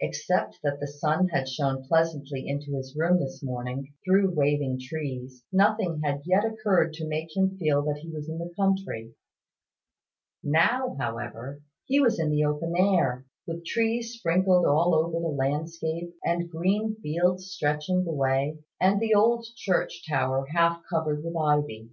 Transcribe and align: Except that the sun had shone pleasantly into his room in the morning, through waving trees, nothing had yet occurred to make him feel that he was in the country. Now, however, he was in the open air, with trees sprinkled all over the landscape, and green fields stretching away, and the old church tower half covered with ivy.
Except 0.00 0.58
that 0.64 0.80
the 0.80 0.88
sun 0.88 1.28
had 1.28 1.48
shone 1.48 1.84
pleasantly 1.84 2.44
into 2.48 2.72
his 2.74 2.96
room 2.96 3.18
in 3.18 3.20
the 3.22 3.38
morning, 3.44 3.94
through 4.04 4.34
waving 4.34 4.80
trees, 4.80 5.44
nothing 5.52 6.00
had 6.02 6.22
yet 6.24 6.44
occurred 6.44 6.92
to 6.94 7.06
make 7.06 7.36
him 7.36 7.56
feel 7.56 7.80
that 7.84 7.98
he 7.98 8.10
was 8.10 8.28
in 8.28 8.38
the 8.38 8.52
country. 8.58 9.14
Now, 10.42 10.96
however, 10.98 11.62
he 11.84 12.00
was 12.00 12.18
in 12.18 12.32
the 12.32 12.42
open 12.42 12.74
air, 12.76 13.24
with 13.46 13.64
trees 13.64 14.14
sprinkled 14.14 14.66
all 14.66 14.92
over 14.92 15.12
the 15.20 15.28
landscape, 15.28 16.16
and 16.24 16.50
green 16.50 16.96
fields 16.96 17.46
stretching 17.52 18.04
away, 18.08 18.58
and 18.80 18.98
the 19.00 19.14
old 19.14 19.46
church 19.54 20.02
tower 20.04 20.46
half 20.46 20.82
covered 20.90 21.22
with 21.22 21.36
ivy. 21.36 21.90